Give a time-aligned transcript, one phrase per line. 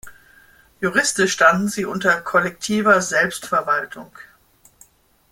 [0.79, 4.09] Juristisch standen sie unter kollektiver Selbstverwaltung.